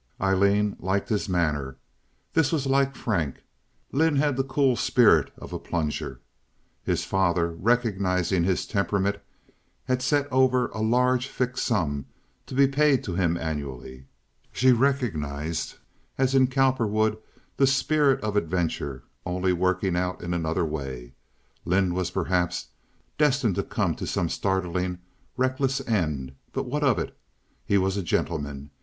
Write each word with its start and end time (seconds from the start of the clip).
Aileen 0.19 0.75
liked 0.79 1.09
his 1.09 1.29
manner. 1.29 1.77
This 2.33 2.51
was 2.51 2.65
like 2.65 2.95
Frank. 2.95 3.43
Lynde 3.91 4.17
had 4.17 4.35
the 4.35 4.43
cool 4.43 4.75
spirit 4.75 5.31
of 5.37 5.53
a 5.53 5.59
plunger. 5.59 6.21
His 6.83 7.03
father, 7.05 7.51
recognizing 7.51 8.43
his 8.43 8.65
temperament, 8.65 9.17
had 9.83 10.01
set 10.01 10.27
over 10.31 10.69
a 10.69 10.79
large 10.81 11.27
fixed 11.27 11.63
sum 11.67 12.07
to 12.47 12.55
be 12.55 12.65
paid 12.65 13.03
to 13.03 13.13
him 13.13 13.37
annually. 13.37 14.07
She 14.51 14.71
recognized, 14.71 15.75
as 16.17 16.33
in 16.33 16.47
Cowperwood, 16.47 17.19
the 17.57 17.67
spirit 17.67 18.19
of 18.23 18.35
adventure, 18.35 19.03
only 19.23 19.53
working 19.53 19.95
out 19.95 20.23
in 20.23 20.33
another 20.33 20.65
way. 20.65 21.13
Lynde 21.63 21.93
was 21.93 22.09
perhaps 22.09 22.69
destined 23.19 23.53
to 23.53 23.61
come 23.61 23.93
to 23.97 24.07
some 24.07 24.29
startlingly 24.29 24.97
reckless 25.37 25.79
end, 25.81 26.33
but 26.53 26.63
what 26.65 26.81
of 26.83 26.97
it? 26.97 27.15
He 27.63 27.77
was 27.77 27.97
a 27.97 28.01
gentleman. 28.01 28.71